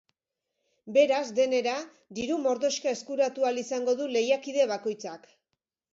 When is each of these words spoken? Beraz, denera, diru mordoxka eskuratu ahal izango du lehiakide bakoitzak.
Beraz, 0.95 1.19
denera, 1.39 1.75
diru 2.19 2.39
mordoxka 2.45 2.95
eskuratu 2.99 3.45
ahal 3.47 3.63
izango 3.65 3.99
du 4.03 4.09
lehiakide 4.17 4.67
bakoitzak. 4.77 5.33